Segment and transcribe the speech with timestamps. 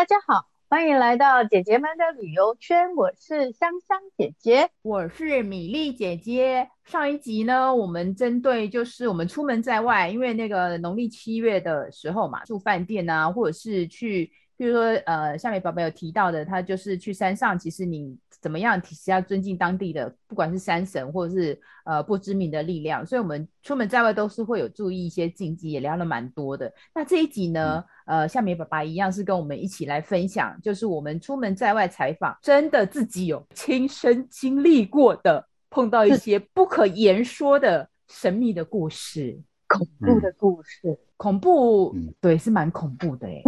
[0.00, 2.96] 大家好，欢迎来到姐姐们的旅游圈。
[2.96, 6.70] 我是香香姐姐，我是米粒姐姐。
[6.86, 14.32] 上一集呢，我们针对就是我们出门在外，因为那个农历七月的时候嘛，住饭店啊，或者是去。
[14.60, 23.06] 比如说，呃，夏美宝宝有提到的，他就是去山上，其实你怎么样，其实要尊敬当地的，不管是山神或者是呃不知名的力量。
[23.06, 26.70] 所以，我们出门在外都是会有注意一些禁忌，也聊了蛮多的。
[26.94, 43.42] 那这一集呢，呃，夏美爸爸一样是跟我们一起来分享，就是我们出门在外采访，真的自己有亲身经历过的，碰到一些不可言说的神秘的故事，恐怖的故事，嗯、恐怖，对，是蛮恐怖的哎。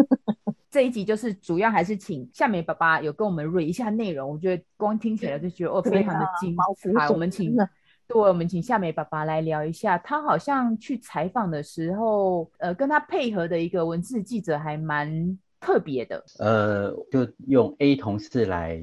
[0.73, 6.57] 这一集就是主要还是请夏美爸爸有跟我们捋一下内容，我觉得光听起来就觉得哦非常的精
[6.97, 7.11] 彩。
[7.11, 16.25] 我们请，对，我们请夏美爸爸来聊一下，他好像去采访的时候，呃，跟他配合的一个文字记者还蛮特别的。
[16.39, 18.83] 呃，就用 A 同事来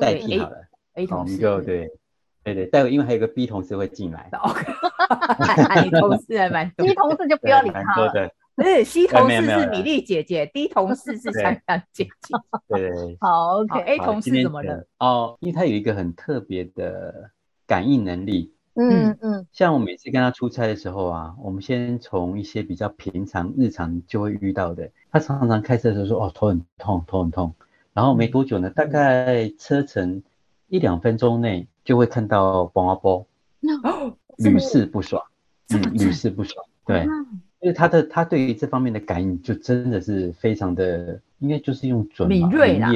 [0.00, 0.56] 代替好了。
[0.56, 1.90] 嗯、A, A 同事就对，
[2.42, 4.30] 对对，待会因为还有一个 B 同事会进来。
[4.40, 8.30] OK，同事还蛮多，B 同事就不要理他了。
[8.64, 12.34] 是 C 同事是米粒姐姐，D 同 事是香香姐姐。
[12.68, 14.86] 对，对，好 OK，A 同事怎么了？
[14.98, 17.30] 哦，因为他有一个很特别的
[17.66, 18.52] 感应能力。
[18.74, 27.52] 嗯嗯，像我每次跟他出差的时候啊，我们先从一些比较平常日常就会遇到的，他常常开车的时候说：“哦，头很痛，头很痛。”
[27.92, 30.22] 然后没多久呢，大概车程
[30.68, 33.26] 一两分钟内就会看到波啊波，
[34.36, 35.22] 屡试不爽，
[35.70, 37.06] 嗯，屡试不爽，对。
[37.60, 42.90] 因为他的他对于这方面的感应就真的是非常的，应该就是用准敏锐啦。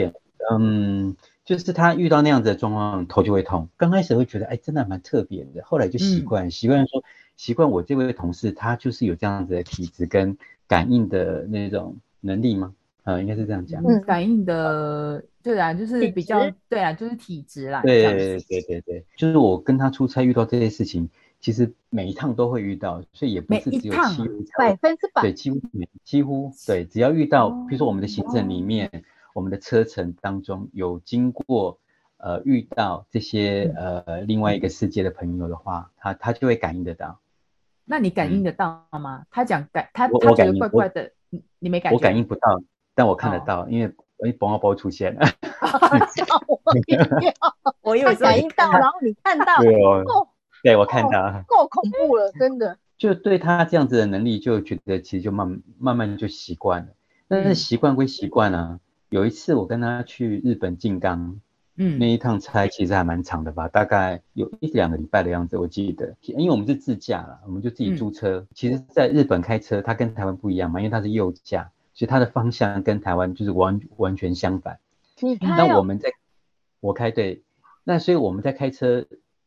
[0.50, 3.68] 嗯，就是他遇到那样子的状况，头就会痛。
[3.76, 5.62] 刚开始会觉得，哎，真的蛮特别的。
[5.64, 7.02] 后来就习惯，习惯说，
[7.36, 12.74] 习惯我这位同事，他就是有这样子的体质跟感应的那种能力吗？
[13.04, 13.82] 啊，应该是这样讲。
[13.86, 17.82] 嗯，感应的，对啊，就是比较，对啊，就是体质啦。
[17.82, 21.10] 对对对对对，就是我跟他出差遇到这些事情。
[21.44, 25.60] 其实每一趟都会遇到，所以也不是只有七百分之百，对，几乎
[26.02, 29.02] 几乎对，只要遇到，比如说我们的行程里面，哦、
[29.34, 31.78] 我们的车程当中有经过
[32.16, 37.20] 呃遇到这些呃另外一个世界的朋友的话，他他就会感应得到。
[37.84, 39.18] 那你感应得到吗？
[39.18, 41.94] 嗯、他讲感，他他觉得怪怪的，你你没感觉？
[41.98, 42.58] 我感应不到，
[42.94, 43.94] 但我看得到，哦、因为
[44.24, 45.26] 哎，宝宝包出现了，
[46.16, 47.34] 吓我一跳，
[47.84, 50.26] 我有感应到，然后你看到，对哦。
[50.64, 52.78] 对，我看到够恐怖了，真的。
[52.96, 56.88] 就对他这样子的能力，就觉得其实就慢慢慢就习惯了。
[57.28, 58.80] 但是习惯归习惯啊，
[59.10, 61.38] 有一次我跟他去日本静冈，
[61.76, 66.16] 嗯，那一趟差其实还蛮长的吧，大概有一两个礼拜的样子，我记得。
[66.22, 68.46] 因为我们是自驾了，我们就自己租车。
[68.54, 74.78] 其实，在日本开车，它跟台湾不一样嘛，因为它是右驾，所以它的方向跟台湾就是完完全相反。
[75.20, 75.66] 你开？
[75.66, 76.08] 那我们在，
[76.80, 77.42] 我开对，
[77.82, 79.04] 那所以我们在开车。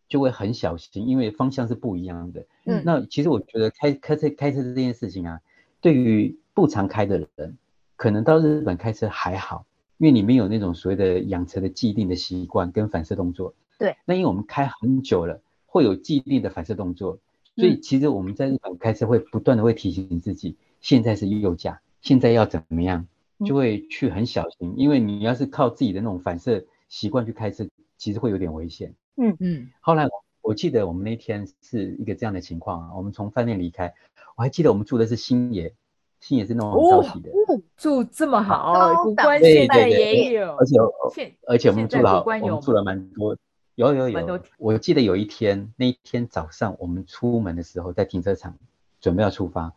[0.07, 2.45] 就会很小心，因为方向是不一样的。
[2.65, 5.41] 嗯，那其实我觉得开开车开车这件事情啊，
[5.81, 7.57] 对于不常开的人，
[7.95, 9.65] 可能到日本开车还好，
[9.97, 13.53] 因为你没有那种所谓的养成的既定的习惯跟反射动作。
[13.77, 13.95] 对。
[14.05, 17.19] 那因为我们开很久了，会有既定的反射动作，
[17.55, 23.07] 所以其实我们在日本开车会不断的会提醒自己，现在是右驾，现在要怎么样，
[23.45, 28.93] 就会去很小心，因为你要是靠自己的那种反射习惯去开车，其实会有点危险。
[29.17, 29.35] 嗯。
[29.39, 30.09] 嗯，后来我
[30.41, 33.93] 我记得我们那天是一个这样的情况啊，我们从饭店离开，
[34.35, 35.73] 我还记得我们住的是星野，
[36.21, 43.35] 星野是那种很高级的，哦，住这么好，古关现在也有，而且而且我们住了我们住了蛮多，
[43.75, 48.57] 有有有，我记得有一天那一天早上我们出门的时候在停车场
[49.01, 49.73] 准备要出发，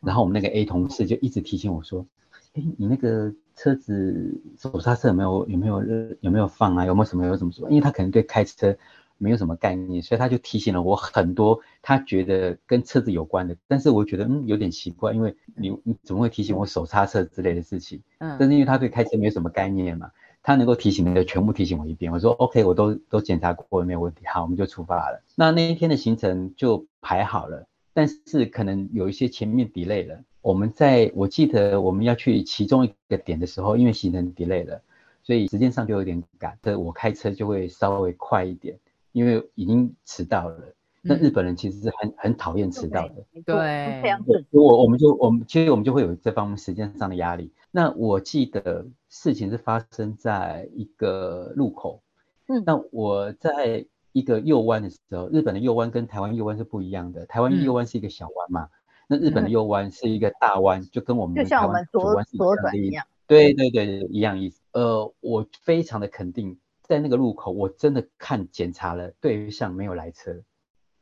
[0.00, 2.06] 然后我们那个 A 同事就一直提醒我说，
[2.54, 3.34] 哎，你那个。
[3.62, 5.84] 车子手刹车有没有有没有
[6.20, 6.84] 有没有放啊？
[6.84, 7.70] 有没有什么有什么什么？
[7.70, 8.76] 因为他可能对开车
[9.18, 13.56] 没有什么概念，所以他就提醒了我很多他觉得跟车子有关的。
[13.68, 18.02] 但是我觉得嗯有点奇怪，因为你你怎么会提醒我手刹车之类的事情？
[18.18, 20.10] 嗯，但是因为他对开车没有什么概念嘛，
[20.42, 22.10] 他能够提醒的全部提醒我一遍。
[22.10, 24.26] 我说 OK，我都都检查过了，没有问题。
[24.26, 25.22] 好，我们就出发了。
[25.36, 30.24] 那那一天的行程就排好了，但是可能有一些前面 delay 了。
[30.42, 34.82] 我们在我记得我们要去其中一个点的时候，因为行程 delay 了，
[35.22, 36.58] 所以时间上就有点赶。
[36.60, 38.76] 这我开车就会稍微快一点，
[39.12, 40.74] 因为已经迟到了。
[41.00, 43.14] 那日本人其实是很很讨厌迟到的。
[43.44, 47.52] 对，对，我我们就我们其实我们就会有这方面时间上的压力。
[47.70, 52.02] 那我记得事情是发生在一个路口。
[52.46, 57.26] 嗯，那我在一个右弯的时候，日本的右弯跟台湾右弯是不一样的。
[57.26, 58.68] 台湾右弯是一个小弯嘛。
[59.12, 62.24] 那日本的右弯是一个大弯，就跟我们的台湾左弯
[62.70, 63.06] 是一样。
[63.26, 64.62] 对对对对，一样意思。
[64.72, 70.42] 呃，我非常的肯定，在那个路口，我真的看检查了，对向没有来车。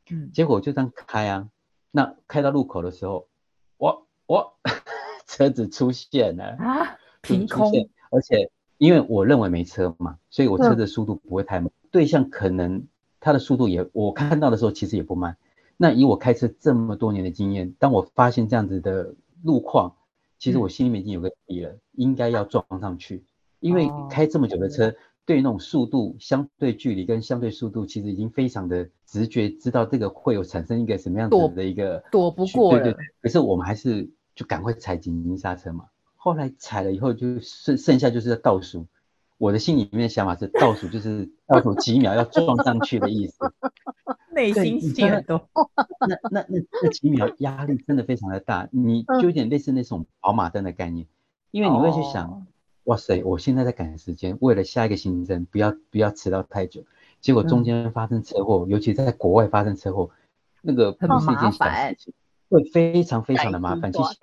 [0.09, 1.47] 嗯，结果就这样开啊，
[1.89, 3.29] 那开到路口的时候，
[3.77, 4.57] 我我
[5.25, 7.71] 车子出现了啊，凭空，
[8.09, 12.87] 而且因为我认为没车嘛，所以我车的速度不会太慢，嗯、对向可能
[13.21, 15.37] 他的速度也，我看到的时候其实也不慢。
[15.81, 19.95] 那以我开车这么多年的经验，当我发现这样子的路况，
[20.37, 23.23] 其实我心里面已经有个底了，嗯、应该要撞上去，
[23.59, 24.95] 因为开这么久的车，哦、
[25.25, 32.73] 对那种速度、相对距离跟相对速度，其实已经非常的直觉，知道这个会有产生一个什么样子的一个躲，躲不过。
[32.73, 33.03] 对对对。
[33.19, 35.85] 可是我们还是就赶快踩紧急刹车嘛。
[36.15, 38.85] 后来踩了以后，就剩剩下就是要倒数。
[39.39, 43.37] 我的心里面的想法是倒数就是倒数几秒要撞上去的意思。
[44.33, 45.49] 内心戏很多。
[46.07, 51.05] 那那那那几秒压力真的非常的大，你就有点类似那种跑马灯的概念，
[51.51, 52.47] 因为你会去想，哦、
[52.85, 56.83] 哇塞，我现在在赶时间，为了下一个行程不要不要迟到太久，
[57.19, 60.09] 结果中间发生车祸，嗯、尤其在国外发生车祸，
[60.61, 62.13] 那个不是一件小事情，
[62.49, 64.15] 会非常非常的麻烦，其实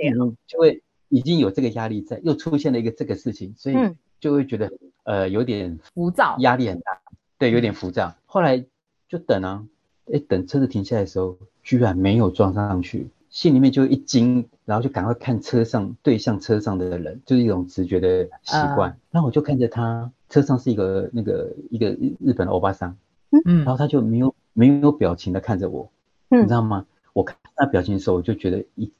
[0.46, 3.76] 就会已经有这个压力在，又出现了一个这个事情，所以
[4.18, 4.66] 就会觉得、
[5.04, 7.00] 嗯、呃有点浮躁，压力很大，
[7.38, 8.14] 对，有点浮躁。
[8.26, 8.64] 后来
[9.08, 9.66] 就等啊。
[10.12, 18.98] 哎，等车子停下来的时候，居然没有撞上去，心里面就一惊，然后就赶快看车上对向车上的人，就是一种直觉的习惯。
[19.10, 21.88] 然后、uh, 我就看着他，车上是一个那个一个
[22.20, 22.96] 日本的欧巴桑，
[23.44, 25.90] 嗯，然后他就没有没有表情的看着我，
[26.30, 26.86] 嗯，你知道吗？
[27.12, 28.90] 我看他表情的时候，我就觉得一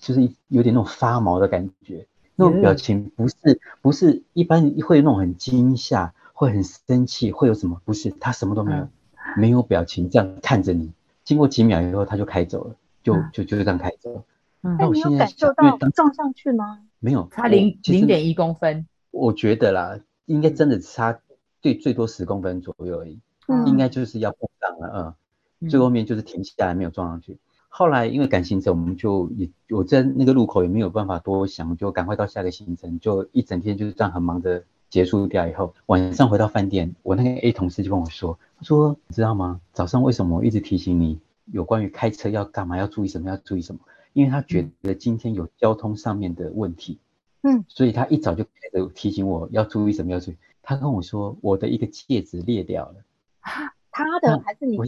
[0.00, 7.80] 就是有点那种发毛的感觉，那种表情不是不是一般会有那种很惊吓，会很生气，会有什么？
[7.84, 8.82] 不是，他什么都没有。
[8.82, 8.88] Uh,
[9.36, 10.92] 没有表情，这样看着你。
[11.24, 14.24] 经过几秒以后，他就开走了，就就就这样开走了。
[14.62, 16.80] 嗯，那我现在感受到撞上去吗？
[17.00, 18.86] 没有，差零零点一公分。
[19.10, 21.18] 我觉得啦，应该真的差
[21.60, 23.18] 对最多十公分左右而已。
[23.48, 25.16] 嗯，应该就是要碰上了，
[25.60, 27.38] 嗯，最后面就是停下来没有撞上去。
[27.68, 34.64] 后来因为赶行程，我们就也我在那个路口也没有办法多想，就赶快到下个行程，就一整天就是这样很忙的。
[34.96, 39.60] 结束掉以后，晚上回到饭店，我那个 A 同事就跟我说：“他说你知道吗？
[39.74, 41.20] 早上为什么我一直提醒你
[41.52, 43.80] 有关于开车要干嘛，要注意什么，要注意什么？
[44.14, 46.98] 因为他觉得今天有交通上面的问题，
[47.42, 50.36] 嗯，所以他一早就开始提醒我要注意什么，要注意。
[50.62, 52.94] 他跟我说我的一个戒指裂掉了，
[53.40, 53.52] 啊，
[53.90, 54.84] 他的还是你的？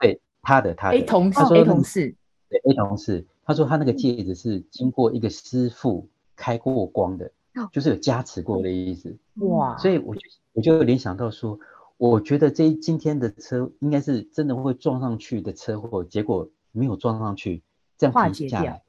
[0.00, 2.12] 对，他的，他的 A 同事，他说 A 同事，
[2.48, 7.30] 对 A 同事，他说他那个戒指是经过一个师傅开过光的。”
[7.72, 9.16] 就是有加持过的意思。
[9.36, 10.20] 哇，所以我就
[10.52, 11.58] 我就联想到说，
[11.96, 17.62] 我觉得这今天的车应该是真的会撞上去的车祸，结果没有撞上去，
[17.96, 18.82] 这样停下来，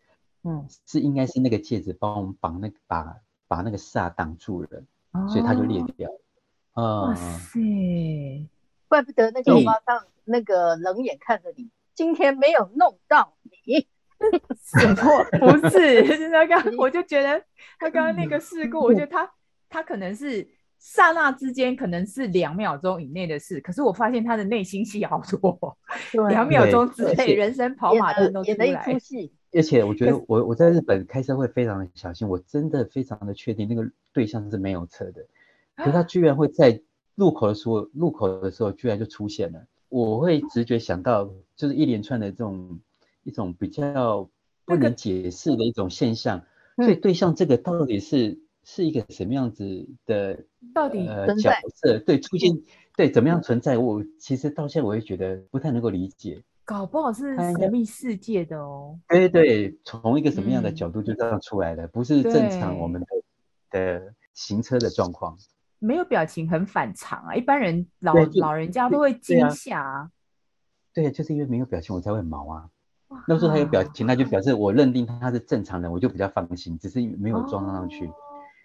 [0.44, 3.18] 嗯，是应该是那个戒指帮我们绑那个把
[3.48, 4.70] 把那个煞挡住了，
[5.30, 6.10] 所以它就裂掉。
[6.10, 6.20] 了。
[6.76, 8.48] 哇塞，
[8.88, 13.88] 怪不得那个马上那个冷眼看着你，今天没有弄到你。
[14.62, 15.24] 什么？
[15.40, 17.42] 不是， 就是他刚， 我就觉得
[17.80, 19.32] 他刚刚那个事故，我觉得他
[19.70, 20.46] 他可能是
[20.78, 25.78] 刹那之间，可能是两秒钟以内的事，可是我发现他的内心戏好多，
[26.30, 28.86] 两秒钟之内人生跑马灯都出来。
[29.52, 35.26] 而且我觉得我我在日本开车会非常的小心，我真的非常的确定那个对象是没有车的，
[35.76, 36.80] 可是他居然会在
[37.16, 42.80] 路口的时候，路口的时候居然就出现了，我会直觉想到就是一连串的这种。
[43.30, 44.30] 一种比较
[44.66, 46.44] 不能解释的一种现象，
[46.76, 50.44] 那个、所以对象这个到底是、嗯、是一个什么样子的？
[50.74, 52.52] 到底呃角色对出现
[52.98, 53.78] 对怎么样存在？
[53.78, 59.00] 我其实到现在我也觉得不太能够理解，搞不好是神秘世界的哦。
[59.08, 63.08] 对对，从一个什么样的角度就这样出来的，嗯、不是正常我们的
[63.72, 65.38] 的行车的状况。
[65.80, 70.12] 没有表情很反常啊，一般人老老人家都会惊吓啊。
[70.94, 72.70] 对，就是因为没有表情，我才会毛啊。
[73.28, 76.78] 那时候他有表情，那就表示我认定他是正常人，我就比较放心。
[76.78, 78.08] 只是没有装上去，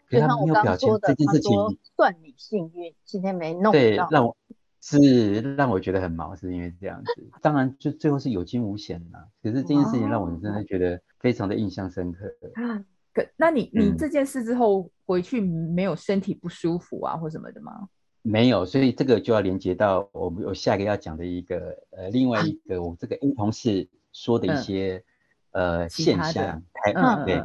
[0.09, 1.53] 可是他没有表情这件事情，
[1.97, 3.73] 算你幸运，今天没弄到。
[3.73, 4.37] 对，让我
[4.83, 7.31] 是让我觉得很毛，是因为这样子。
[7.41, 9.19] 当然，就最后是有惊无险呐。
[9.43, 12.31] 可是这件事情让我真的觉得非常的印象深刻。
[13.15, 17.89] 可那你你这件事之后回去没有身体不舒服啊或什么的吗？
[18.21, 23.89] 没有，所以这个就要连接到我们我下一个要讲的一个呃另外一个我这个 A 同事。
[24.15, 25.05] 说的一些、
[25.51, 27.43] 嗯、呃现象，台嗯对，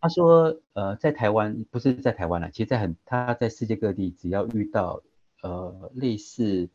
[0.00, 5.02] 他说呃在台湾不是在台湾了，其实在很他在世界各地，只要遇到
[5.42, 6.68] 呃类似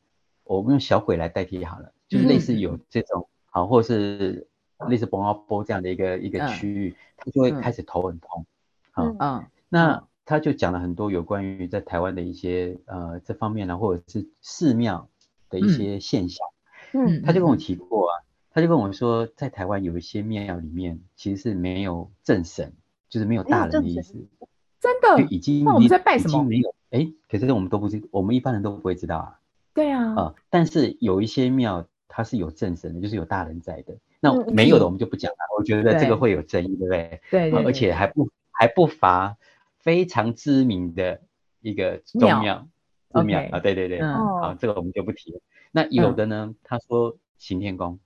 [0.43, 4.47] 我们用小鬼来代替好了，就是类似有这种好、嗯、或者是
[4.89, 8.45] 类似崩阿波这样的一个一个区域，他就会开始头很痛，
[8.91, 15.07] 啊嗯，那他就讲了很多有关于在台湾的一些呃这方面呢，或者是寺庙
[15.49, 16.47] 的一些现象。
[16.93, 18.13] 嗯，他就跟我提过啊，
[18.55, 22.71] 他就跟我说，在台湾有一些庙里面其实是没有正神，
[23.09, 24.13] 就是没有大人的意思。
[24.79, 25.21] 真的？
[25.21, 26.41] 就已经那我们在拜什么？
[26.41, 26.73] 没有。
[26.91, 29.41] 哎，可是我们都不知，我们一般人都不会知道啊。
[29.73, 30.05] 对啊。
[30.11, 33.97] 啊、呃，但是有一些庙它是有正神的，就是有大人在的。
[34.21, 37.21] 那没有的我们就不讲了，我觉得这个会有争议，对不对？
[37.29, 37.61] 对，对。
[37.65, 39.35] 而且还不还不乏
[39.79, 41.19] 非常知名的
[41.59, 42.65] 一个宗庙，
[43.11, 43.99] 寺庙啊，对对对。
[43.99, 44.15] 嗯。
[44.15, 45.41] 好，这个我们就不提了。
[45.73, 47.99] 那有的呢，嗯、他说行天宫。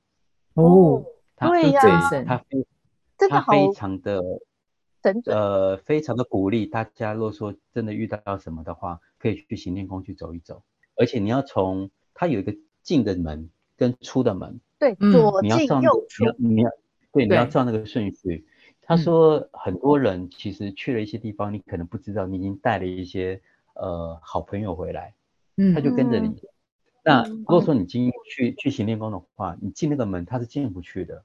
[0.59, 1.05] 哦。
[1.37, 1.81] 对呀。
[2.25, 2.67] 他非
[3.29, 4.21] 他非常的。
[5.27, 10.61] 呃，非常的鼓励大家，如果说真的遇到什么的话，可以去行天宫去走一走。
[10.97, 16.69] 而且你要从它有一个进的门跟出的门，对，左进右出，你要你要
[17.13, 18.45] 对，你要照那个顺序。
[18.81, 23.41] 他说很多人其实去了一些地方，你可能不知道，你已经带了一些
[23.75, 25.13] 呃好朋友回来，
[25.55, 26.35] 嗯，他就跟着你。
[27.03, 31.23] 那如果说你进去去行天宫的话，你进那个门，他是进不去的。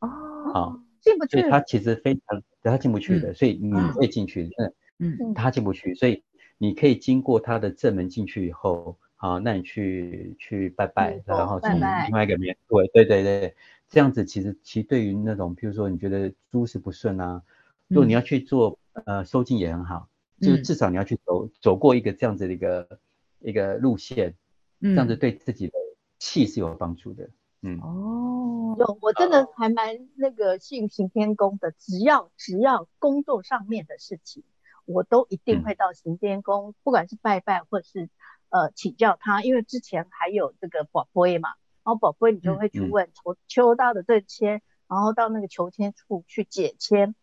[0.00, 0.08] 哦，
[0.52, 0.82] 好。
[0.98, 4.50] 进不去，所以他其实非常，他进不去的，嗯、所以你会进去，
[4.98, 6.24] 嗯嗯，他进不去，所以
[6.58, 13.54] 你可以经过他的正门进去以后，好，那你去去拜拜，嗯、然后从另外一个面，对对对对，
[13.88, 17.40] 这样子其实其实对于那种，譬如说你觉得诸事不顺啊，
[17.86, 20.08] 如果你要去做呃收进也很好，
[20.40, 22.98] 嗯、就是至少你要去走走过一个这样子的一个
[23.38, 24.34] 一个路线，嗯、
[24.80, 25.74] 这样子对自己的
[26.18, 27.30] 气是有帮助的。
[27.62, 27.80] 嗯。
[27.80, 34.44] 哦，有，我真的还蛮那个信行天宫的，只要只要工作上面的事情，
[34.84, 38.10] 我都一定会到行天宫，嗯、不管是拜拜或是
[38.50, 41.50] 呃请教他，因为之前还有这个宝贝嘛，
[41.82, 47.14] 然后宝贝你就会去问求、嗯、求到的这签，然后到那个求签处去解签，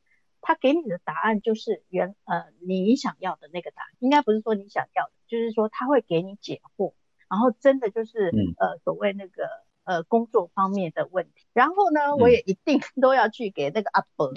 [0.42, 6.94] 他给你的答案就是原呃你想要的那个答案，应该不是说你想要的，就是说他会给你解惑，
[7.34, 9.50] 然后真的就是、嗯、呃所谓那个。
[9.86, 14.32] 呃，工作方面的问题，然后呢，嗯、我也一定 都要去给那个阿伯，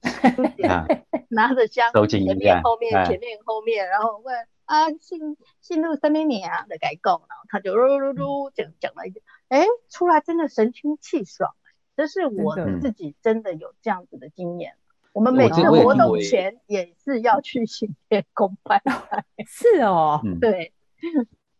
[1.28, 11.54] 拿着香，前面后面前面后面，然后问啊，姓姓陆什么名啊的改供，然后他就噜噜噜讲讲了一句，哎，出来真的神清气爽，
[11.94, 14.76] 这是我自己真的有这样子的经验。
[15.12, 20.72] 我们每次活动前也是要去行天宫拜拜， 是哦，对。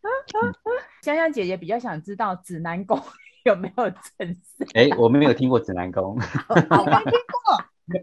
[1.02, 3.00] 香香姐姐比较想知道指南宫
[3.44, 4.64] 有没有正事？
[4.74, 6.16] 哎、欸，我没有听过指南宫，
[6.48, 7.64] 我没听过，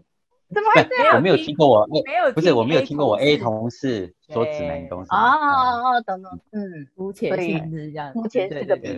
[0.52, 1.16] 怎么会这样？
[1.16, 1.68] 我没有听过。
[1.68, 7.30] 我，没有，不是我没有听过我 A 同事说指南宫啊哦，等等，嗯，目前
[7.70, 8.88] 是这样，目前是个比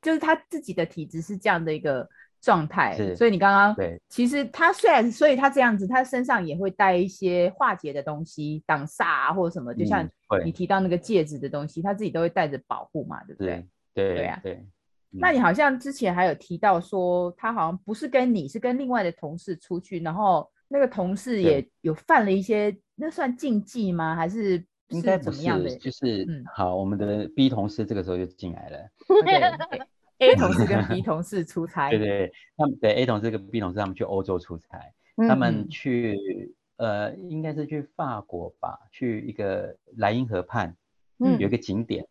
[0.00, 2.08] 就是他自己的体质是这样的一个。
[2.42, 10.06] 状态，所以你刚刚对，其实他虽然，所以他这样子，他身上也会带一些化解的东西，挡煞啊或者什么，就像
[10.44, 13.64] 你提到那个戒指的东西，他自己都会带着保护嘛，对不对？
[13.94, 14.66] 对对啊，对。
[15.14, 24.16] 那你好像之前还有提到说，他好像不是跟你是跟另外的同事出去，然后那个同事也有犯了一些，那算禁忌吗？
[24.16, 25.68] 还是应该怎么样的？
[25.76, 28.78] 就是嗯，好，我们的 B 同事这个时候就进来了。
[30.22, 34.78] A 同事跟 B 同事出差，对 对，他们对 A 同事跟 B 同事他们去欧洲出差，
[35.16, 40.76] 嗯、他们去呃应该是去法国吧，去一个莱茵河畔，
[41.18, 42.08] 嗯，有一个景点，嗯、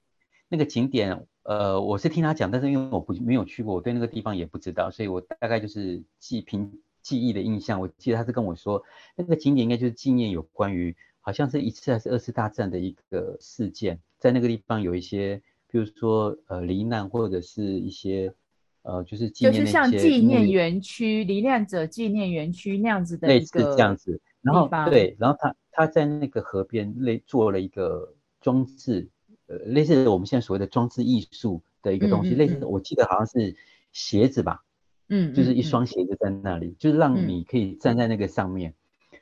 [0.49, 8.83] 那个景点呃我是听他讲，但是因为我不没有去过，我对那个地方也不知道，所以我大概就是记凭记忆的印象，我记得他是跟我说
[9.15, 15.41] 那个景点应该就是纪念有关于好像是一次还是二次大战的一个事件，在那个地方有一些。
[15.71, 18.33] 比如说，呃，罹难或者是一些，
[18.81, 24.19] 呃，就是纪念就是像纪念园区、罹难者纪念园区那样子的类似这样子。
[24.41, 29.07] 然后对，然后他他在那个河边类做了一个装置，
[29.47, 33.55] 呃，类似我们现在所谓的装置艺术的一个东西，嗯嗯嗯类似我记得好像是
[33.91, 34.63] 鞋子吧，
[35.09, 38.73] 嗯，就是一双鞋子在那里，就是让你可以站在那个上面。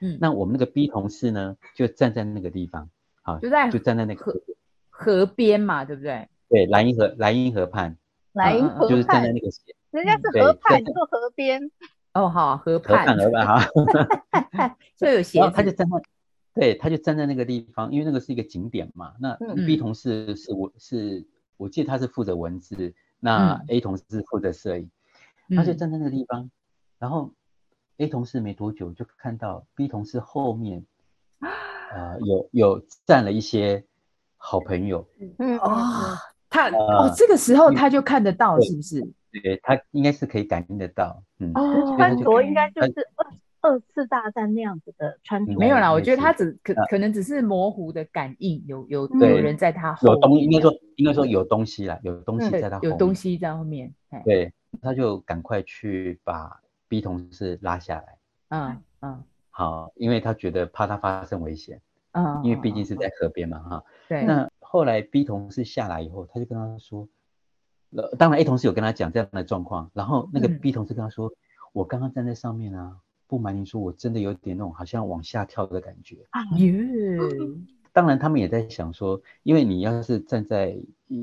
[0.02, 2.90] 嗯，那我们那个 B 同事呢，就站在那个地方，
[3.22, 4.42] 好，就在就站在那个河
[4.90, 6.30] 河边嘛，对不对？
[6.50, 7.96] 对，莱茵河，莱茵河畔，
[8.34, 9.48] 莱茵河畔就是站在那个，
[9.92, 11.72] 人家是河畔，你说河边，
[12.14, 16.02] 哦，好，河畔，河畔，河畔，哈，就有鞋，他就站在，
[16.56, 19.14] 对，他就站在那个地方，因为那个是一个景点嘛。
[19.20, 21.24] 那 B 同事是我是，
[21.58, 24.90] 我记得他是负责文字，那 A 同事是负责摄影，
[25.56, 26.50] 他就站在那个地方，
[26.98, 27.32] 然后
[27.98, 30.84] A 同事没多久就看到 B 同事后面，
[31.94, 33.86] 呃，有有站了一些
[34.38, 36.18] 好朋友，嗯哦。
[36.50, 39.02] 他哦，这个时候他就看得到，是不是？
[39.44, 41.22] 对，他应该是可以感应得到。
[41.40, 43.26] 嗯，哦，穿着应该就是二
[43.62, 45.54] 二次大战那样子的穿着。
[45.54, 53.94] 没有啦，我觉得他只可可能只是模糊的感应，有有有人在他后面，有东应该说应该说有东西啦，有东西在他后面，有东西在后面。
[54.26, 54.52] 对，
[54.82, 58.18] 他就赶快去把 B 同事拉下来。
[58.50, 59.24] 嗯嗯。
[59.52, 61.80] 好，因为他觉得怕他发生危险。
[62.14, 62.42] 嗯。
[62.44, 63.84] 因为毕竟是在河边嘛，哈。
[64.08, 64.24] 对。
[64.24, 67.08] 那后来 B 同事下来以后，他就跟他说。
[67.92, 71.34] 呃，当然 A 同事有跟他讲这样的状况，然后那个 B 同事跟他说：“嗯、
[71.74, 72.96] 我刚刚站在上面啊，
[73.26, 76.40] 不瞒您说，我真的有点那种好像往下跳的感觉。”啊
[77.92, 80.78] 当然他们也在想说，因为你要是站在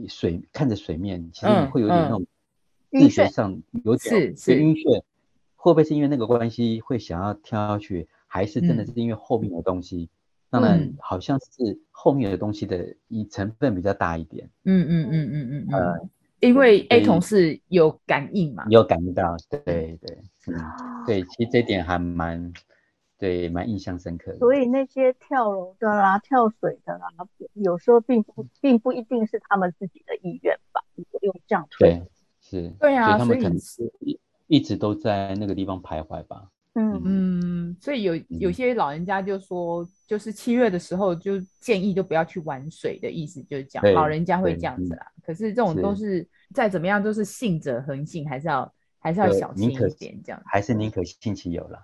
[0.08, 2.26] 水看着水面，其实你会有点那种
[2.90, 5.02] 视觉上有点晕眩，
[5.54, 10.10] 会不会是因为那个关系会想要跳下去，还是真的是因为后面有东西？
[10.10, 10.10] 嗯、
[10.60, 14.48] 当然好像是后面的东西的以成分比较大一点。
[14.64, 16.08] 嗯嗯嗯嗯嗯呃。
[16.40, 20.54] 因为 A 同事有感应嘛，有感应到，对对，嗯，
[21.06, 22.52] 对，其实这点还蛮，
[23.18, 24.36] 对，蛮印象深刻的。
[24.36, 27.08] 所以那些跳楼的啦、跳水的啦，
[27.54, 30.82] 有时候并不并不一定是他们自己的意愿吧？
[31.22, 32.02] 用这样推，对，
[32.42, 36.50] 是，对啊，所以他们可能是一一直都在那个地方徘徊吧。
[36.78, 45.06] 嗯嗯，所以有有些老人家就说，就是七月的时候就建议就不要去玩水的意思，就是讲老人家会这样子啦。
[45.24, 51.82] 可是这种都是再怎么样都是信者恒信，还是要还是要小心一点，这样还是宁可信其有啦。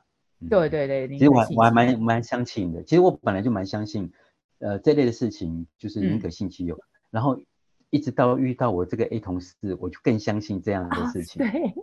[0.50, 2.82] 对对对，其实我我还蛮蛮相信的。
[2.82, 4.12] 其实我本来就蛮相信，
[4.58, 6.78] 呃，这类的事情就是宁可信其有。
[7.10, 7.40] 然后
[7.88, 11.38] 一直到遇到我这个 A 同事，我就更相信这样的事情。
[11.46, 11.74] 对，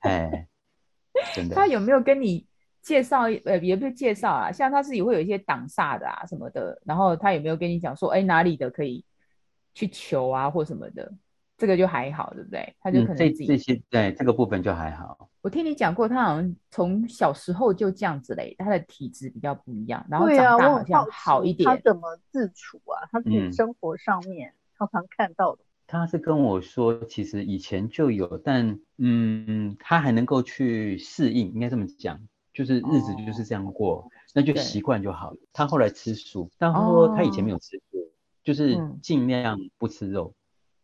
[0.00, 0.46] 哎，
[1.34, 1.54] 真的。
[1.56, 2.46] 他有没有跟你？
[2.82, 9.04] 介绍呃，也不是介绍啊，像他自己会有一些挡煞的啊什么的，然后他有没有跟你讲说，哎，哪里的可以
[9.74, 11.12] 去求啊或什么的，
[11.58, 12.74] 这个就还好，对不对？
[12.80, 15.28] 他就可能自己、嗯、这，这些对这个部分就还好。
[15.42, 21.68] 我听你讲过，他好像从小时候就这样子嘞，他的体质比较不一样，然后长大好像好一点。
[21.68, 23.08] 啊、他怎么自处啊？
[23.10, 25.62] 他自己生活上面常常看到的。
[25.62, 32.20] 嗯、他是跟我说，其实以前就有，但嗯，他还能够去适应，应该这么讲。
[32.60, 35.38] 就是日子就是这样过，哦、那就习惯就好了。
[35.50, 38.04] 他后来吃素，但他说他以前没有吃素，哦、
[38.44, 40.34] 就是尽量不吃肉。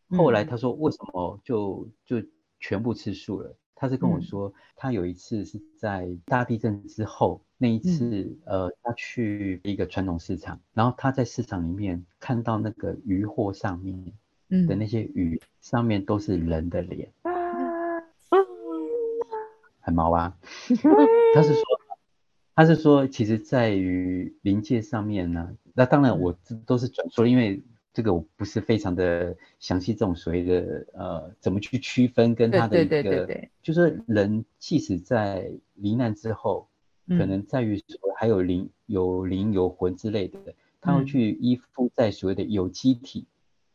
[0.09, 2.17] 嗯、后来他说为什么就就
[2.61, 3.55] 全部吃素了？
[3.75, 14.03] 他是跟我说，他有一次是在大地震之后那一次，嗯、呃，他去一个传统市场，然后他在市场里面看到那个鱼货上面
[14.67, 17.12] 的那些鱼上面都是人的脸。
[17.25, 17.36] 嗯
[19.87, 20.37] 很毛啊，
[21.33, 21.62] 他是说，
[22.57, 36.66] 他是说，其实在于临界上面呢，那当然我这都是转说，因为这个我不是非常的详细，这种所谓的呃，怎么去区分跟他的一个，对对对对对，就是人即使在罹难之后，
[37.07, 40.40] 可能在于说还有灵、有灵、有魂之类的，
[40.81, 43.25] 他会去依附在所谓的有机体，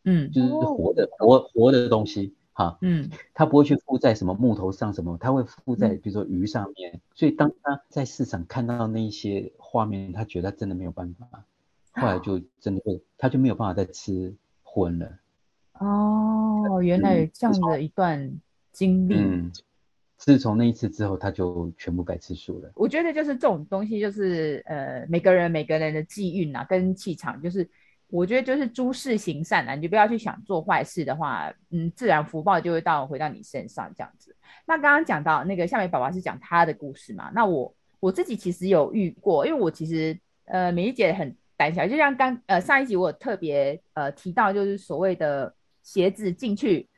[0.03, 2.35] 嗯，就是活的活活的东西。
[2.61, 6.91] 哈，嗯，他不会去附在什么木头上什么，他会附在比如说鱼上面。
[6.93, 11.43] 嗯、所以当他在市场看到那一些画面，他觉得他真的没有办法，
[11.93, 15.11] 后来就真的会，他就没有办法再吃荤了。
[15.79, 18.31] 哦，原来有这样的一段
[18.71, 19.15] 经历。
[19.15, 19.51] 嗯，
[20.17, 22.71] 自从那一次之后，他就全部改吃素了。
[22.75, 27.67] 我觉得就是这种东西，就是呃，每个人每个人的际遇啊，跟气场，就是。
[28.11, 34.35] 我觉得就是诸事行善啊，你就不要去想做坏事的话，嗯，自然福报就会到回到你身上这样子。
[34.65, 37.31] 那刚刚讲到那个夏美宝宝是讲他的故事嘛？
[37.33, 46.89] 那我我自己其实有遇过，因为我其实呃美丽姐很胆小，就像刚呃上一集我有特别呃提到，就是所谓的鞋子进去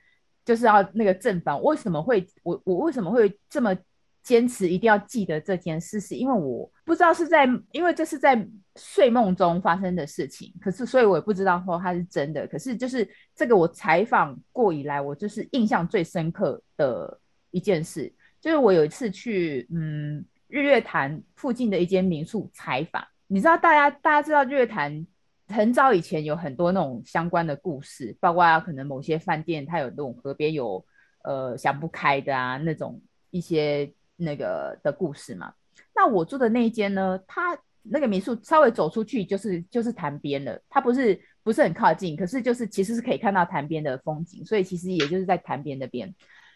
[0.44, 3.76] 就是要那个正方，为什么会我我为什么会这么
[4.24, 6.00] 坚持一定要记得这件事？
[6.00, 12.48] 是因为我不知道是在，因为这是在睡梦中发生的事情，可是所以我也不知道说它是真的。
[12.48, 17.20] 可是就是这个我采访过以来，我就是印象最深刻的
[17.52, 23.06] 一件事，就是我有一次去嗯日月潭附近的一间民宿采访。
[23.28, 25.06] 你知道大家大家知道日月潭
[25.50, 30.84] 很早以前有很多那种相关的故事，包括可能某些饭店它有那种河边有
[31.26, 33.94] 呃想不开的啊那种一些。
[34.16, 35.54] 那个的故事嘛，
[35.96, 46.14] 那我住的那一间呢，它那个民宿稍微走出去就是就是潭边了，它不是不是很靠近，可是就是其实是可以看到潭边的风景，所以其实也就是在潭边那边。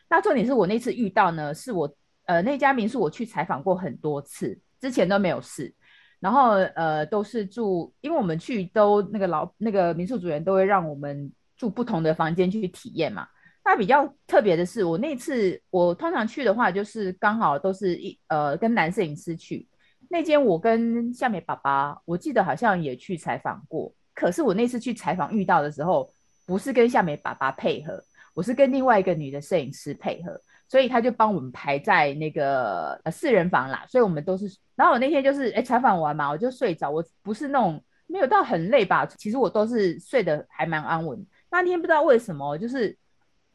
[0.10, 1.94] 那重点是我那次遇到呢，是我
[2.26, 5.74] 呃那家民宿我去采访过很多次，之前都没有事，
[6.20, 13.28] 然后呃都是住，因为我们去都那个老那个民宿主人都会让我们住不同的房间去体验嘛。
[13.70, 19.68] 那比较特别的是，我那次我通常去的话，就是刚好都是一呃跟男摄影师去。
[20.10, 23.94] 那间我跟夏美爸爸，我记得好像也去采访过。
[24.16, 26.10] 可是我那次去采访遇到的时候，
[26.46, 28.02] 不是跟夏美爸爸配合，
[28.34, 33.86] 我是跟另外一个女的摄影师配合，所以他就帮我们排在那个呃四人房啦。
[33.90, 36.90] 所以我们都是，然后我那天就是哎采访完嘛，我就睡着。
[36.90, 41.22] 我不是那种没有到很累吧，其实我都是睡得还蛮安稳。
[41.52, 42.98] 那天不知道为什么，就是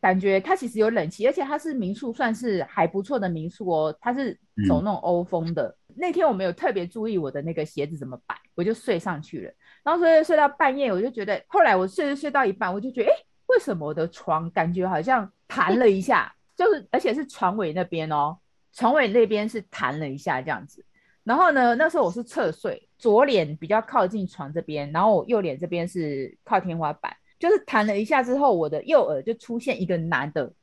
[0.02, 3.96] 感觉它其实有冷气，而且它是民宿，算是还不错的民宿哦。
[4.00, 4.34] 它是
[4.66, 5.68] 走那种欧风的。
[5.88, 9.52] 嗯、那天我没有特别注意我的那个鞋子怎么摆，我就睡上去了。
[9.84, 13.14] 然后睡睡到半夜，我就觉得，后来我睡睡到一半，我就觉得，哎，
[13.46, 16.34] 为什么我的床感觉好像弹了一下？
[16.56, 18.36] 就是而且是床尾那边哦，
[18.72, 20.84] 床尾那边是弹了一下这样子。
[21.22, 27.16] 然后呢，那时候我是侧睡，左脸比较靠近床这边，然后我右脸这边是靠天花板。
[27.42, 30.54] 就是弹了一下之后，我的右耳就出现一个男的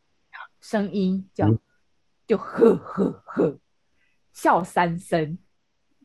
[0.61, 1.45] 声音，叫
[2.25, 3.59] 就呵呵呵
[4.31, 5.37] 笑三声，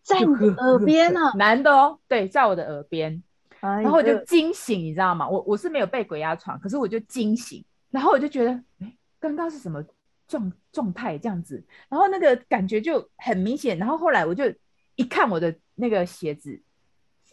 [0.02, 3.22] 在你耳边呢、啊，男的哦，对，在我的耳边，
[3.60, 5.28] 然后我就惊醒，你知道吗？
[5.28, 9.80] 我我是没有被鬼压床，可是我就惊醒，然后我就觉得，哎，刚刚是什么
[10.26, 11.64] 状状态这样子？
[11.88, 14.52] 然后那个感觉就很明显，然后后来我就
[14.96, 16.60] 一看我的那个鞋子。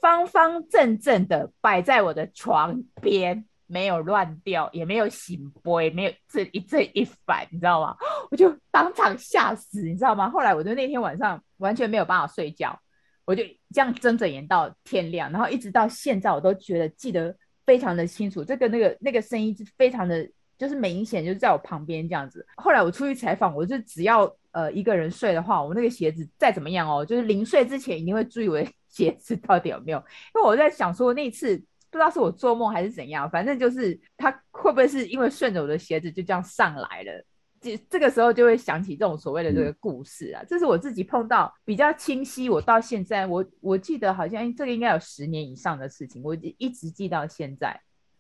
[0.02, 7.96] 方方正正的摆在我的床边，没有乱掉，也没有醒波，也没有这一正一反，你知道吗？
[8.30, 10.30] 我就当场吓死，你知道吗？
[10.30, 12.78] 后来我就那天晚上完全没有办法睡觉，
[13.24, 17.34] 我就这样睁着眼到天亮，然后一直到现在我都觉得记得
[17.66, 20.28] 非常的清楚，这个那个那个声音是非常的，
[20.62, 22.46] 就是明显就是在我旁边这样子。
[22.58, 28.68] 后来我出去采访，我就只要呃一个人睡的话，我那个鞋子再怎么样哦，就是临睡之前一定会注意我的。
[28.92, 29.98] 鞋子到底有没有？
[30.36, 31.58] 因为我在想说，那次
[31.90, 37.26] 不知道是我做梦还是怎样，反正就是他会不会是因为顺着我的鞋子就这样上来了？
[37.62, 40.44] 这这个时候就会想起这种所谓的这个故事啊。
[40.46, 47.80] 这是我自己碰到比较清晰，我到现在我我记得好像这个应该有十年以上的事情，我一直记到现在，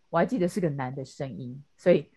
[0.09, 2.09] 我还记得是个男的声音，所以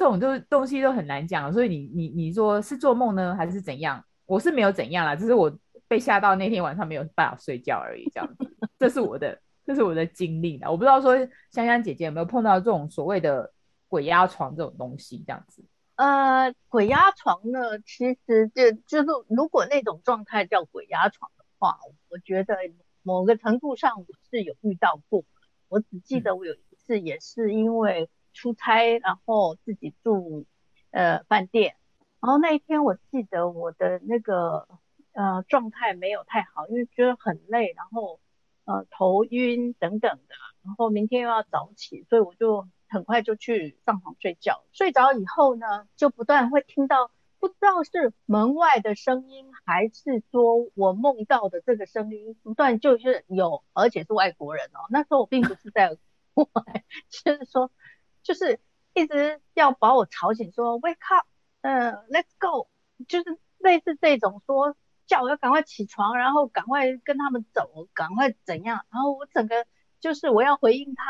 [0.00, 1.52] 这种都东西都很难讲。
[1.52, 4.02] 所以你你你说是做梦呢，还是怎样？
[4.24, 5.54] 我是没有怎样啦，只是我。
[5.90, 9.36] 被吓到那天晚上没有办法睡觉而已，这样子， 这是我的，
[9.66, 10.70] 这是我的经历的。
[10.70, 11.18] 我不知道说
[11.50, 13.52] 香香姐姐有没有碰到这种所谓的
[13.88, 15.64] 鬼压床这种东西，这样子。
[15.96, 21.76] 呃，鬼压床呢，其实就就是如果那种状态叫鬼压床的话，
[22.08, 22.54] 我觉得
[23.02, 25.24] 某个程度上我是有遇到过。
[25.66, 30.46] 我只记得我有一次也是因为出差，然后自己住
[30.90, 31.76] 呃饭店，
[32.20, 34.68] 然后那一天我记得我的那个。
[35.12, 38.20] 呃，状态没有太好，因为觉得很累，然后
[38.64, 44.64] 呃头晕等等的，然后明天又要早起，所以我就很快就去上床睡觉。
[44.70, 54.86] 睡着以后呢，就不断会听到不知道是门外的声音，还是说我梦到的这个声音，不断就是有，而且是外国人哦。
[54.90, 55.90] 那时候我并不是在
[56.34, 57.72] 外，就是说，
[58.22, 58.60] 就是
[58.94, 61.26] 一直要把我吵醒，说 wake up，
[61.62, 62.68] 呃，let's go，
[63.08, 64.76] 就是类似这种说。
[65.06, 68.86] 叫我要赶快起床，然后赶快跟他们走，赶快怎样？
[68.90, 69.66] 然后我整个
[69.98, 71.04] 就是我要回应他，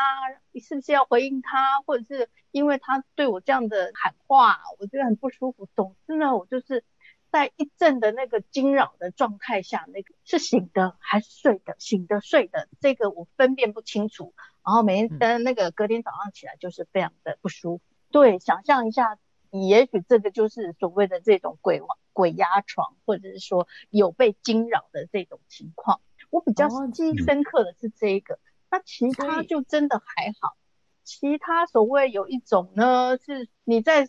[0.52, 1.82] 你是不是要回应他？
[1.82, 5.68] 或者是因为他对我这样的喊话，我觉得很不舒服。
[5.76, 6.82] 总之呢，我就是
[7.30, 11.76] 在一阵的那个惊扰的状态下，那个是醒的还是睡的？
[11.78, 14.34] 醒的睡的，这个我分辨不清楚。
[14.64, 17.82] 然后每天那个隔天早上起来就是非常的不舒服。
[18.10, 19.18] 对，想象一下。
[19.52, 26.00] 也许这个就是所谓的这种鬼鬼压床，或者是说有被惊扰的这种情况。
[26.30, 28.38] 我比较记忆深刻的是这个，
[28.70, 30.56] 那其他就真的还好。
[31.02, 34.08] 其他所谓有一种呢，是你在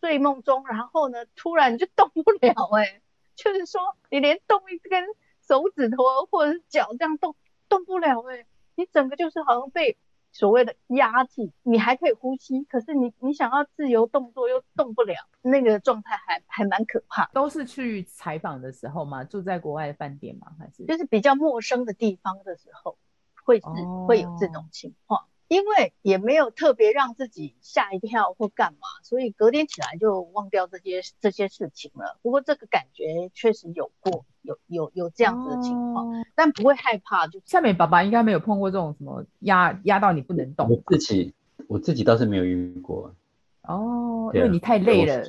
[0.00, 3.00] 睡梦中，然后呢突然就动不了，哎，
[3.34, 5.04] 就是说你连动一根
[5.46, 7.34] 手指头或者是脚这样动
[7.68, 9.96] 动不了，哎，你整个就是好像被。
[10.36, 17.30] 所谓的压住，你还可以呼吸，可是你你想要自由动作又动不了，那个状态还还蛮可怕。
[17.32, 19.22] 都是去采访的时候吗？
[19.22, 20.48] 住在国外的饭店吗？
[20.58, 22.98] 还是就是比较陌生的地方的时候，
[23.44, 25.24] 会是、哦、会有这种情况。
[25.48, 32.18] 因为也没有特别让自己吓一跳或干嘛，所以隔天起来就忘掉这些这些事情了。
[32.22, 37.26] 不过这个感觉确实有过，有有有这样子的情况，哦、但不会害怕。
[37.26, 40.68] 就夏美爸爸应该没有碰过这种什么压压到你不能动。
[40.68, 41.34] 我自己
[41.68, 43.14] 我自己倒是没有遇过。
[43.62, 45.24] 哦，因为你太累了，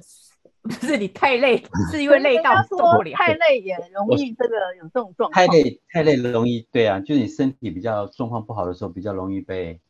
[0.62, 3.16] 不是你太累，是因为累到动不了。
[3.16, 5.32] 太累也容易这个有这种状况。
[5.32, 9.82] 太累太累容易，对啊，就是你身体比较状况不好的时候，比较容易被。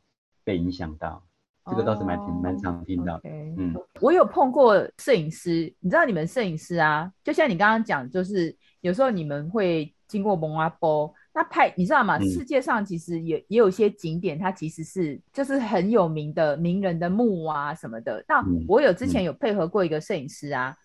[0.46, 1.22] 被影响到，
[1.70, 3.30] 这个倒是蛮挺蛮、oh, 常听到的。
[3.30, 3.56] Okay.
[3.58, 12.18] 嗯，我有碰过摄影师，你知道你们摄影师啊，就像你刚刚讲，就是有时候你们会经过蒙阿波，那拍你知道吗？
[12.18, 18.24] 嗯、世界上其实也也有一些景点，它其实是就是很有名的名人的墓啊什么的。
[18.28, 20.78] 那我有之前有配合过一个摄影师啊，嗯、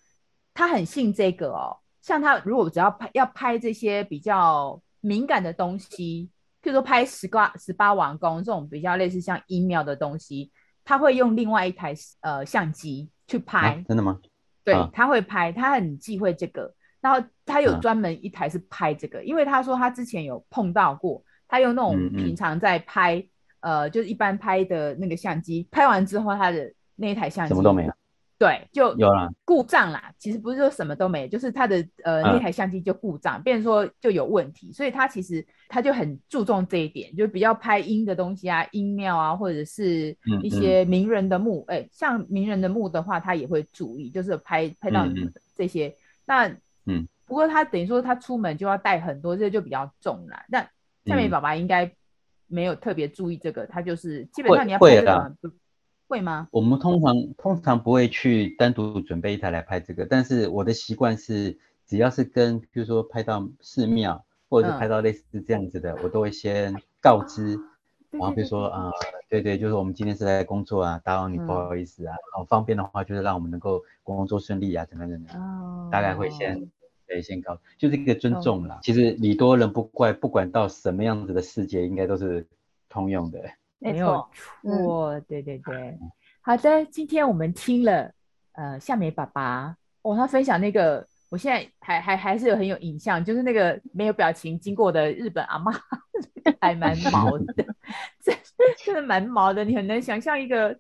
[0.55, 1.77] 他很信这个哦。
[2.01, 6.31] 像他如果只要拍要拍这些比较敏感的东西，
[6.63, 10.51] 譬如说拍十八十八王宫这种比较类似像阴庙的东西，
[10.85, 13.75] 他会用另外一台呃相机去拍。
[13.75, 14.21] 啊、真的吗？
[14.65, 16.75] 对，啊、他会拍，他很忌讳这个。
[17.01, 23.25] 然后他有专门一台是拍这个，嗯、因为他说他之前有碰到过，他用那种平常在拍，嗯
[23.61, 27.93] 嗯、呃，就是一般拍的那个相机，拍完之后他的那一台相机什么都没有，
[28.41, 30.11] 对，就有了故障啦。
[30.19, 45.07] 其实不是说什么都没有，就是他的呃、嗯、那台相机就故障，变成说就有问题，所以他其实他就很注重这一点，就比较拍阴的东西啊，阴庙啊，或者是一些名人的墓，哎、嗯嗯，像名人的墓的话，他也会注意，就是拍拍到
[45.55, 46.57] 这些、嗯、那。
[46.87, 50.43] 嗯，不过他等于说他出门就要带很多，这个就比较重了。
[50.49, 50.63] 那
[51.05, 51.93] 夏美爸爸应该
[52.47, 55.37] 没有特别注意这个，他就是基本上你要拍这个
[56.11, 56.49] 会，吗？
[56.51, 67.57] 我们通常通常不会去单独准备一台来拍这个，但是我的习惯是，只要是跟比如说拍到寺庙或者是拍到类似这样子的，嗯、我都会先告知，
[68.11, 68.93] 然后比如说啊、呃，
[69.29, 76.69] 对对，就是我们今天是在工作啊，打扰你不好意思啊，然后、嗯、方便的话就是让我们能够工作顺利啊，怎么怎么样，哦、大概会先。
[77.07, 78.77] 对，先告，就是一个尊重啦。
[78.77, 78.85] Oh.
[78.85, 82.47] 其实礼多人不怪，不管到什么样子的世界，应该都是
[82.89, 83.41] 通用的。
[83.81, 84.31] 没有错，
[84.63, 85.99] 嗯、对对对。
[86.41, 88.13] 好的，今天我们听了
[88.53, 95.73] 呃夏美爸爸哦，他分享那个，我现在还还还是有很有印象，就是那个没有表情经过的日本阿妈，
[96.61, 97.55] 还蛮毛的，
[98.23, 98.37] 真
[98.85, 99.65] 真的蛮毛的。
[99.65, 100.79] 你很难想象一个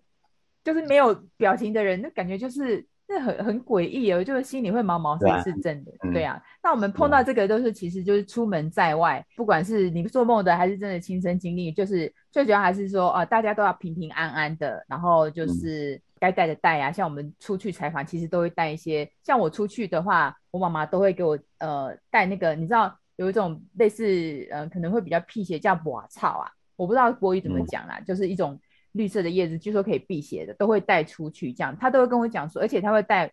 [0.62, 2.86] 就是没有表情的人，那感觉就是。
[3.10, 6.12] 这很很诡异哦，就是心里会毛毛，这是真的，对啊。
[6.12, 16.92] 对啊，那我们碰到这个都是，其实就是出门在外，不管是你做梦的还是真的亲身经历，就是最主要还是说，呃，大家都要平平安安的，然后就是该带的带啊。
[16.92, 19.10] 像我们出去采访，其实都会带一些。
[19.24, 28.56] 像我出去的话，我妈妈都会给我呃带那个，你知道有一种类似呃可能会比较辟邪叫瓦草啊，我不知道国语怎么讲啦，就是一种。
[28.92, 31.52] 绿色的叶子，据说可以辟邪的，都会带出去。
[31.52, 33.32] 这样，他都会跟我讲说，而且他会带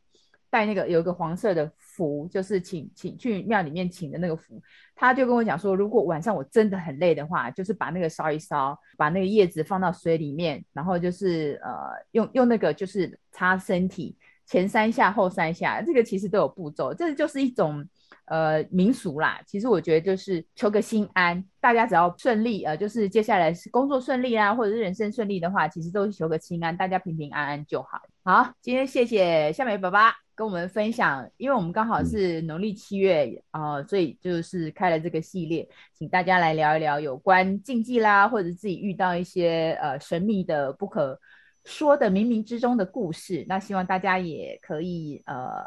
[0.50, 4.62] 带那个有一个黄色的符，就是请请去庙里面请的那个符。
[4.96, 11.72] 他就跟我讲说，如果晚上我真的很累的话，就是把那个烧一烧，把那个叶子放到水里面，然后就是呃
[12.12, 14.16] 用用那个就是擦身体，
[14.46, 17.88] 前三下后三下，这个其实都有步骤，这就是一种。
[18.28, 28.02] 呃，民俗啦，其实我觉得就是求个心安，大家只要顺利，呃，就是接下来是工作顺利啊，或者是人生顺利的话，其实都是求个心安，大家平平安安就好。
[28.26, 41.18] 好，今天谢谢夏美爸爸跟我们分享，因为我们刚好是农历七月啊，呃，所以就是开了这个系列，请大家来聊一聊有关禁忌啦，或者自己遇到一些呃神秘的不可
[41.64, 45.64] 说的冥冥之中的故事，那希望大家也可以呃。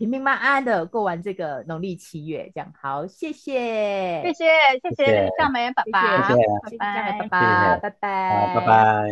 [0.00, 4.46] 平平安安的过完这个农历七月，这样好，谢谢，谢谢，
[4.82, 6.32] 谢谢向美爸爸，谢
[6.70, 9.08] 谢，拜拜，拜拜，拜拜，拜拜。